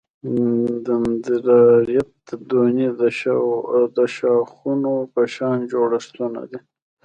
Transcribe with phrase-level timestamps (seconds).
[0.85, 2.13] دندرایت
[2.47, 2.87] د ونې
[3.97, 6.59] د شاخونو په شان جوړښتونه دي.